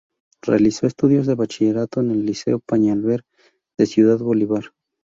Realizó 0.41 0.87
estudios 0.87 1.27
de 1.27 1.35
bachillerato 1.35 1.99
en 1.99 2.09
el 2.09 2.25
liceo 2.25 2.57
Peñalver, 2.59 3.23
de 3.77 3.85
Ciudad 3.85 4.17
Bolívar. 4.17 4.71